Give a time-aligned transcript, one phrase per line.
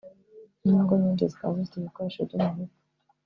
[0.63, 2.71] n’ingo nyinshi zikaba zifite ibikoresho byo mu rugo